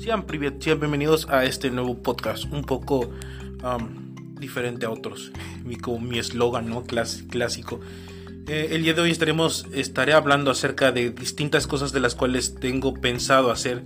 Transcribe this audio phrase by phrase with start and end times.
[0.00, 3.10] Sean, bienvenidos a este nuevo podcast, un poco
[4.38, 5.30] diferente a otros,
[5.64, 6.84] mi, como mi eslogan ¿no?
[6.84, 7.80] clásico.
[8.48, 12.54] Eh, el día de hoy estaremos, estaré hablando acerca de distintas cosas de las cuales
[12.54, 13.84] tengo pensado hacer,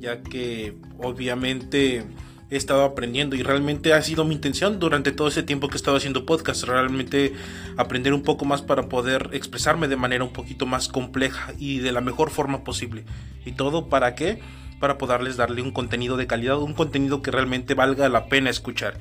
[0.00, 2.04] ya que obviamente
[2.50, 5.76] he estado aprendiendo y realmente ha sido mi intención durante todo ese tiempo que he
[5.76, 7.32] estado haciendo podcast, realmente
[7.76, 11.92] aprender un poco más para poder expresarme de manera un poquito más compleja y de
[11.92, 13.04] la mejor forma posible.
[13.46, 14.40] ¿Y todo para qué?
[14.84, 18.98] Para poderles darle un contenido de calidad, un contenido que realmente valga la pena escuchar.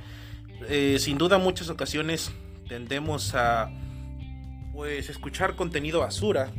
[0.70, 2.32] Eh, sin duda muchas ocasiones
[2.70, 3.70] tendemos a
[4.72, 6.54] pues escuchar contenido basura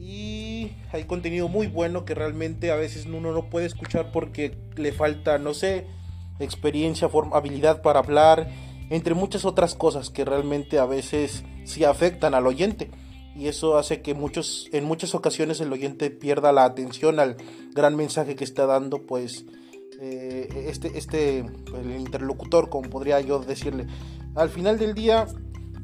[0.00, 4.90] y hay contenido muy bueno que realmente a veces uno no puede escuchar porque le
[4.90, 5.86] falta, no sé,
[6.40, 8.48] experiencia, habilidad para hablar,
[8.90, 12.90] entre muchas otras cosas que realmente a veces sí afectan al oyente.
[13.36, 17.36] Y eso hace que muchos, en muchas ocasiones el oyente pierda la atención al
[17.72, 19.44] gran mensaje que está dando, pues,
[20.00, 23.86] eh, este, este, el interlocutor, como podría yo decirle.
[24.36, 25.26] Al final del día,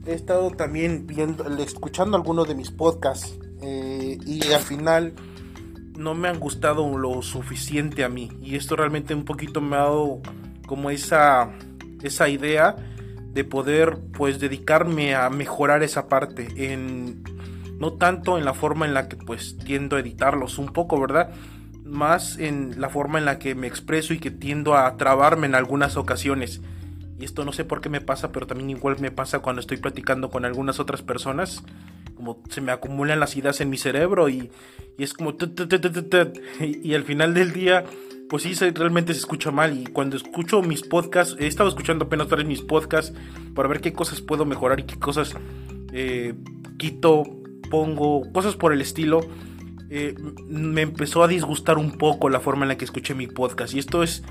[0.06, 5.14] he estado también viendo, escuchando algunos de mis podcasts eh, y al final
[5.97, 9.80] no me han gustado lo suficiente a mí y esto realmente un poquito me ha
[9.80, 10.22] dado
[10.66, 11.53] como esa
[12.03, 12.77] esa idea
[13.34, 17.22] de poder pues dedicarme a mejorar esa parte en
[17.81, 21.31] no tanto en la forma en la que pues tiendo a editarlos un poco verdad
[21.84, 25.56] más en la forma en la que me expreso y que tiendo a trabarme en
[25.56, 26.61] algunas ocasiones
[27.19, 29.78] y esto no sé por qué me pasa pero también igual me pasa cuando estoy
[29.78, 31.64] platicando con algunas otras personas
[32.20, 34.50] como se me acumulan las ideas en mi cerebro y,
[34.98, 35.34] es como...
[36.61, 37.84] Y, al final del día,
[38.28, 39.77] pues sí, realmente se escucha mal.
[39.78, 43.17] Y cuando escucho mis podcasts, he estado escuchando apenas para mis podcasts
[43.55, 45.34] para ver qué cosas puedo mejorar y qué cosas
[45.94, 46.34] eh,
[46.77, 47.39] quito,
[47.70, 49.20] pongo, cosas por el estilo.
[49.88, 50.14] Eh,
[50.48, 53.74] me empezó a disgustar un poco la forma en la que escuché mi podcast.
[53.74, 54.22] Y esto es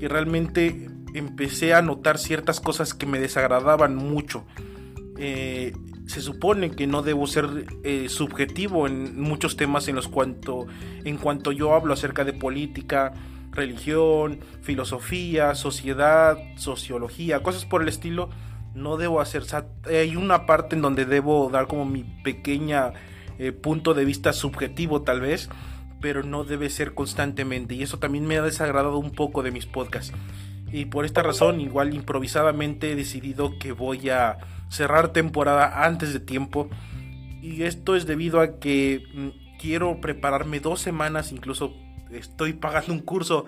[0.00, 4.44] que realmente empecé a notar ciertas cosas que me desagradaban mucho.
[5.18, 5.72] Eh,
[6.06, 10.66] se supone que no debo ser eh, subjetivo en muchos temas en los cuanto
[11.04, 13.12] en cuanto yo hablo acerca de política,
[13.52, 18.28] religión, filosofía, sociedad, sociología, cosas por el estilo,
[18.74, 19.44] no debo hacer.
[19.86, 22.92] hay una parte en donde debo dar como mi pequeña
[23.38, 25.48] eh, punto de vista subjetivo tal vez,
[26.00, 29.66] pero no debe ser constantemente y eso también me ha desagradado un poco de mis
[29.66, 30.12] podcasts.
[30.72, 36.20] Y por esta razón, igual improvisadamente he decidido que voy a cerrar temporada antes de
[36.20, 36.68] tiempo.
[37.40, 41.74] Y esto es debido a que mm, quiero prepararme dos semanas, incluso
[42.10, 43.46] estoy pagando un curso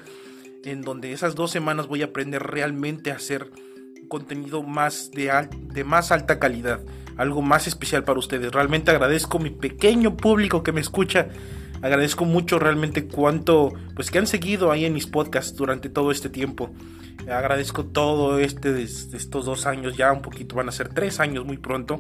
[0.65, 3.50] en donde esas dos semanas voy a aprender realmente a hacer
[4.08, 5.30] contenido más de,
[5.72, 6.80] de más alta calidad,
[7.16, 8.52] algo más especial para ustedes.
[8.52, 11.28] Realmente agradezco mi pequeño público que me escucha
[11.82, 16.28] agradezco mucho realmente cuánto, pues que han seguido ahí en mis podcasts durante todo este
[16.28, 16.70] tiempo.
[17.30, 21.56] Agradezco todo este estos dos años, ya un poquito van a ser tres años muy
[21.56, 21.98] pronto,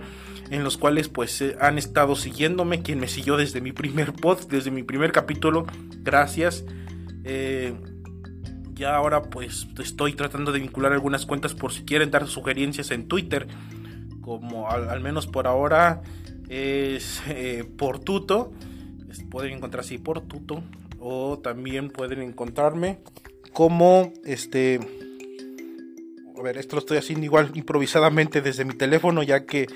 [0.50, 4.46] en los cuales pues eh, han estado siguiéndome, quien me siguió desde mi primer pod,
[4.48, 5.66] desde mi primer capítulo,
[6.02, 6.64] gracias.
[7.24, 7.74] Eh,
[8.76, 13.08] ya ahora pues estoy tratando de vincular algunas cuentas por si quieren dar sugerencias en
[13.08, 13.48] Twitter,
[14.20, 16.02] como al, menos por ahora
[16.48, 18.52] es eh, por tuto.
[19.30, 20.62] Pueden encontrar así por tuto.
[21.00, 22.98] O también pueden encontrarme
[23.52, 24.78] como este
[26.38, 29.68] a ver esto lo estoy haciendo igual improvisadamente desde mi teléfono ya que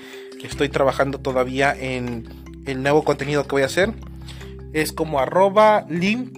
[0.43, 2.27] estoy trabajando todavía en
[2.67, 3.93] el nuevo contenido que voy a hacer.
[4.73, 6.31] Es como arroba lim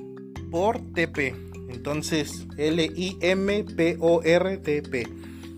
[0.50, 1.53] por tp
[1.84, 5.06] entonces l i m p o r t p.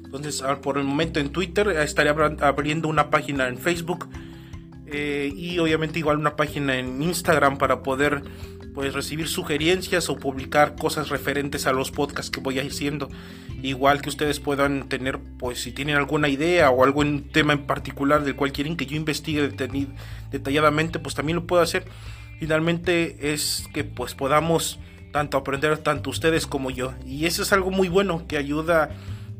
[0.05, 4.09] Entonces por el momento en twitter estaré abriendo una página en facebook
[4.87, 8.23] eh, y obviamente igual una página en Instagram para poder
[8.73, 13.07] pues recibir sugerencias o publicar cosas referentes a los podcasts que voy haciendo.
[13.61, 18.23] Igual que ustedes puedan tener pues si tienen alguna idea o algún tema en particular
[18.23, 19.47] del cual quieren que yo investigue
[20.31, 21.85] detalladamente pues también lo puedo hacer.
[22.39, 24.79] Finalmente es que pues podamos
[25.15, 28.89] tanto aprender tanto ustedes como yo y eso es algo muy bueno que ayuda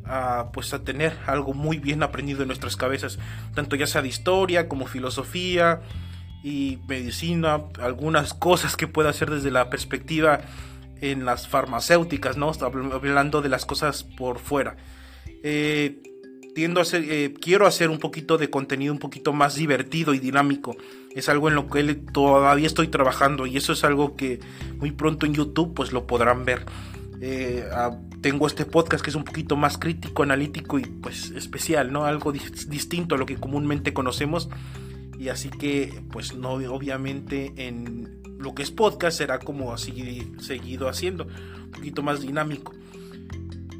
[0.06, 3.20] a, pues a tener algo muy bien aprendido en nuestras cabezas,
[3.56, 5.82] tanto ya sea de historia como filosofía
[6.46, 10.40] y medicina, algunas cosas que pueda hacer desde la perspectiva
[11.02, 12.54] en las farmacéuticas, ¿no?
[12.62, 14.78] Hablando de las cosas por fuera.
[15.44, 16.02] Eh,
[16.56, 20.78] eh, quiero hacer un poquito de contenido un poquito más divertido y dinámico.
[21.14, 24.40] Es algo en lo que todavía estoy trabajando y eso es algo que
[24.78, 26.66] muy pronto en YouTube pues lo podrán ver.
[27.22, 27.68] Eh,
[28.22, 32.06] tengo este podcast que es un poquito más crítico, analítico y pues especial, ¿no?
[32.06, 34.50] Algo distinto a lo que comúnmente conocemos.
[35.20, 40.88] Y así que, pues no, obviamente en lo que es podcast será como así seguido
[40.90, 42.74] haciendo, un poquito más dinámico.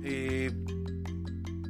[0.04, 0.52] Eh,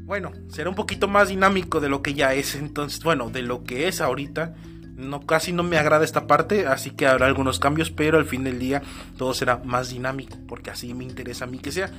[0.06, 3.64] bueno, será un poquito más dinámico de lo que ya es, entonces, bueno, de lo
[3.64, 4.56] que es ahorita.
[4.96, 8.46] No, casi no me agrada esta parte, así que habrá algunos cambios, pero al fin
[8.46, 8.82] del día
[9.18, 11.92] todo será más dinámico, porque así me interesa a mí que sea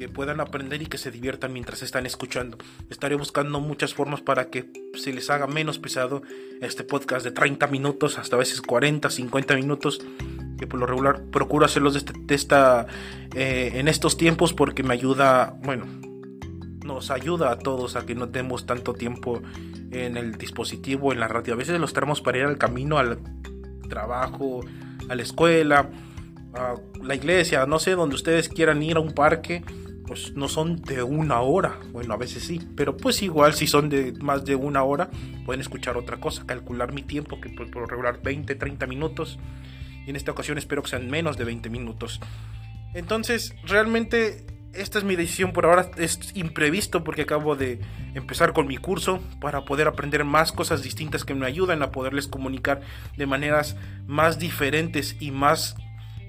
[0.00, 2.56] que puedan aprender y que se diviertan mientras están escuchando.
[2.88, 6.22] Estaré buscando muchas formas para que se les haga menos pesado
[6.62, 10.00] este podcast de 30 minutos, hasta a veces 40, 50 minutos,
[10.58, 12.86] que por lo regular procuro hacerlos de, este, esta,
[13.34, 15.84] eh, en estos tiempos porque me ayuda, bueno,
[16.94, 19.40] nos ayuda a todos a que no tenemos tanto tiempo
[19.90, 21.54] en el dispositivo, en la radio.
[21.54, 23.18] A veces los tenemos para ir al camino, al
[23.88, 24.60] trabajo,
[25.08, 25.88] a la escuela,
[26.54, 29.62] a la iglesia, no sé, donde ustedes quieran ir a un parque
[30.10, 33.88] pues no son de una hora, bueno, a veces sí, pero pues igual si son
[33.88, 35.08] de más de una hora,
[35.46, 39.38] pueden escuchar otra cosa, calcular mi tiempo, que por, por regular 20, 30 minutos,
[40.04, 42.18] y en esta ocasión espero que sean menos de 20 minutos.
[42.92, 47.80] Entonces, realmente esta es mi decisión por ahora, es imprevisto porque acabo de
[48.14, 52.28] empezar con mi curso para poder aprender más cosas distintas que me ayudan a poderles
[52.28, 52.80] comunicar
[53.16, 53.76] de maneras
[54.06, 55.76] más diferentes y más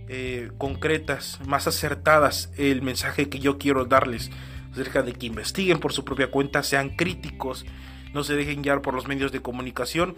[0.07, 4.31] eh, concretas, más acertadas el mensaje que yo quiero darles
[4.71, 7.65] acerca de que investiguen por su propia cuenta, sean críticos,
[8.13, 10.15] no se dejen guiar por los medios de comunicación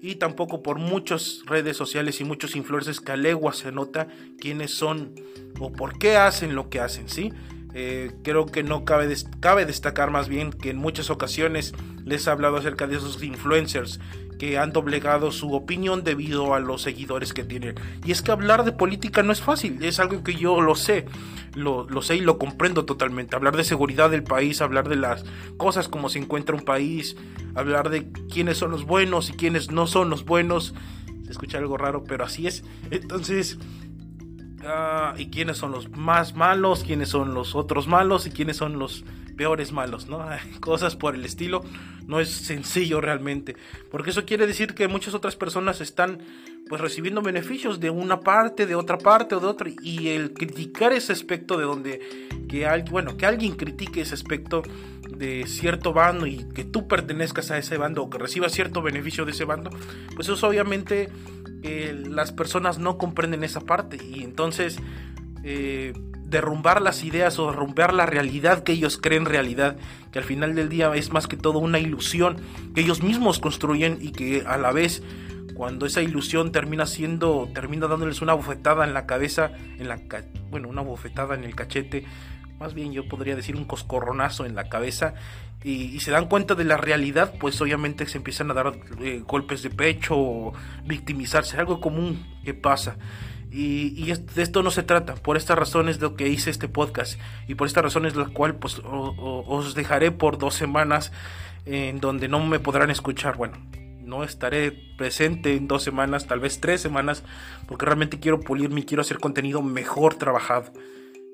[0.00, 4.08] y tampoco por muchas redes sociales y muchos influencers que a legua se nota
[4.38, 5.14] quiénes son
[5.60, 7.32] o por qué hacen lo que hacen, ¿sí?
[7.74, 11.74] Eh, creo que no cabe, cabe destacar más bien que en muchas ocasiones
[12.04, 13.98] les he hablado acerca de esos influencers
[14.38, 17.76] que han doblegado su opinión debido a los seguidores que tienen.
[18.04, 21.06] Y es que hablar de política no es fácil, es algo que yo lo sé,
[21.54, 23.36] lo, lo, sé y lo comprendo totalmente.
[23.36, 25.24] Hablar de seguridad del país, hablar de las
[25.58, 27.16] cosas como se encuentra un país,
[27.54, 30.74] hablar de quiénes son los buenos y quiénes no son los buenos.
[31.24, 32.64] Se escucha algo raro, pero así es.
[32.90, 33.58] Entonces,
[34.64, 38.78] Ah, y quiénes son los más malos, quiénes son los otros malos y quiénes son
[38.78, 39.04] los
[39.36, 40.24] peores malos, ¿no?
[40.60, 41.62] Cosas por el estilo.
[42.06, 43.56] No es sencillo realmente.
[43.90, 46.18] Porque eso quiere decir que muchas otras personas están
[46.68, 49.70] pues recibiendo beneficios de una parte, de otra parte o de otra.
[49.82, 52.00] Y el criticar ese aspecto de donde
[52.48, 54.62] que bueno, que alguien critique ese aspecto
[55.16, 59.24] de cierto bando y que tú pertenezcas a ese bando o que recibas cierto beneficio
[59.24, 59.70] de ese bando,
[60.14, 61.08] pues eso obviamente
[61.62, 64.78] las personas no comprenden esa parte y entonces
[65.44, 65.92] eh,
[66.32, 69.76] derrumbar las ideas o derrumbar la realidad que ellos creen realidad,
[70.10, 72.38] que al final del día es más que todo una ilusión
[72.74, 75.02] que ellos mismos construyen y que a la vez
[75.54, 80.00] cuando esa ilusión termina siendo, termina dándoles una bofetada en la cabeza, en la,
[80.50, 82.04] bueno, una bofetada en el cachete,
[82.58, 85.14] más bien yo podría decir un coscorronazo en la cabeza
[85.64, 89.62] y, se dan cuenta de la realidad, pues obviamente se empiezan a dar eh, golpes
[89.62, 90.52] de pecho o
[90.84, 92.96] victimizarse, algo común que pasa.
[93.54, 97.20] Y, de esto no se trata, por estas razones de lo que hice este podcast
[97.46, 101.12] y por estas razones la cual pues os dejaré por dos semanas
[101.66, 103.58] en donde no me podrán escuchar, bueno,
[104.02, 107.24] no estaré presente en dos semanas, tal vez tres semanas,
[107.68, 110.72] porque realmente quiero pulirme, quiero hacer contenido mejor trabajado.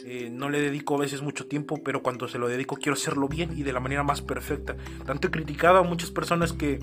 [0.05, 3.29] Eh, no le dedico a veces mucho tiempo, pero cuando se lo dedico quiero hacerlo
[3.29, 4.77] bien y de la manera más perfecta.
[5.07, 6.79] Tanto he criticado a muchas personas que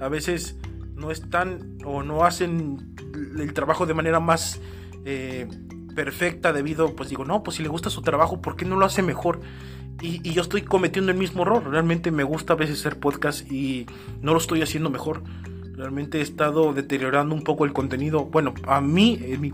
[0.00, 0.56] a veces
[0.94, 2.94] no están o no hacen
[3.38, 4.60] el trabajo de manera más
[5.04, 5.48] eh,
[5.94, 8.84] perfecta debido, pues digo, no, pues si le gusta su trabajo, ¿por qué no lo
[8.84, 9.40] hace mejor?
[10.02, 11.68] Y, yo estoy cometiendo el mismo error.
[11.68, 13.86] Realmente me gusta a veces hacer podcast y
[14.20, 15.22] no lo estoy haciendo mejor.
[15.76, 18.24] Realmente he estado deteriorando un poco el contenido.
[18.26, 19.52] Bueno, a mí, en mi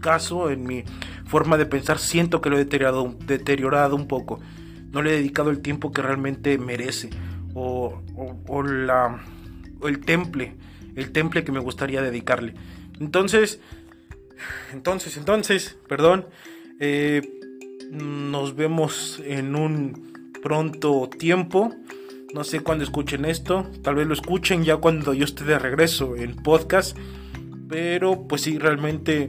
[0.00, 0.84] caso, en mi
[1.26, 4.40] forma de pensar, siento que lo he deteriorado, deteriorado un poco.
[4.92, 7.10] No le he dedicado el tiempo que realmente merece.
[7.54, 8.00] O,
[8.48, 9.22] o, la,
[9.80, 10.56] o el temple.
[10.96, 12.54] El temple que me gustaría dedicarle.
[13.00, 13.60] Entonces,
[14.72, 16.26] entonces, entonces, perdón.
[16.78, 17.40] Eh,
[17.90, 21.74] nos vemos en un pronto tiempo.
[22.32, 23.70] No sé cuándo escuchen esto.
[23.82, 26.96] Tal vez lo escuchen ya cuando yo esté de regreso en podcast.
[27.68, 29.28] Pero pues sí, realmente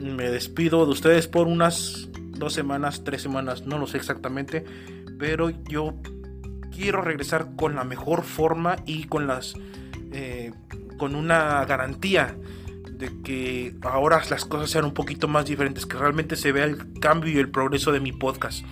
[0.00, 2.08] me despido de ustedes por unas
[2.42, 4.64] dos semanas, tres semanas, no lo sé exactamente,
[5.18, 5.94] pero yo
[6.74, 9.54] quiero regresar con la mejor forma y con las
[10.12, 10.52] eh,
[10.98, 12.36] con una garantía
[13.02, 17.00] de que ahora las cosas sean un poquito más diferentes, que realmente se vea el
[17.00, 18.64] cambio y el progreso de mi podcast.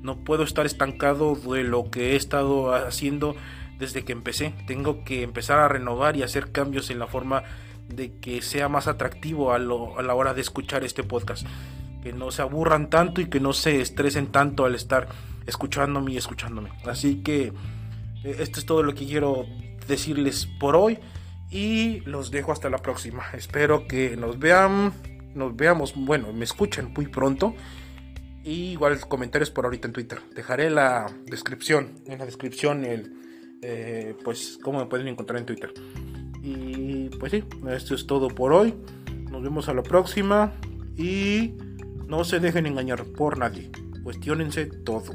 [0.00, 3.36] No puedo estar estancado de lo que he estado haciendo
[3.78, 4.54] desde que empecé.
[4.66, 7.42] Tengo que empezar a renovar y hacer cambios en la forma
[7.86, 11.46] de que sea más atractivo a, la hora de escuchar este podcast.
[12.02, 15.08] Que no se aburran tanto y que no se estresen tanto al estar
[15.46, 16.70] escuchándome y escuchándome.
[16.86, 17.52] Así que
[18.24, 19.44] eh, esto es todo lo que quiero
[19.86, 20.98] decirles por hoy
[21.54, 23.22] y los dejo hasta la próxima.
[23.32, 24.92] Espero que nos vean
[25.34, 27.54] nos veamos, bueno, me escuchan muy pronto.
[28.42, 30.20] Y igual comentarios por ahorita en Twitter.
[30.34, 33.12] Dejaré la descripción, en la descripción el,
[33.62, 35.72] eh, pues, cómo me pueden encontrar en Twitter.
[36.42, 38.74] Y pues sí, esto es todo por hoy.
[39.30, 40.52] Nos vemos a la próxima.
[40.96, 41.54] Y
[42.06, 43.70] no se dejen engañar por nadie.
[44.02, 45.12] Cuestiónense todo.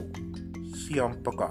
[0.73, 1.49] Siempre acá.